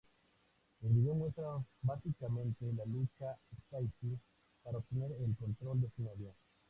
El 0.81 0.89
video 0.93 1.13
muestra 1.13 1.63
básicamente 1.83 2.65
la 2.73 2.85
lucha 2.85 3.37
Stacie 3.67 4.17
para 4.63 4.79
obtener 4.79 5.11
el 5.21 5.35
control 5.37 5.81
de 5.81 5.91
su 5.95 6.01
novio. 6.01 6.33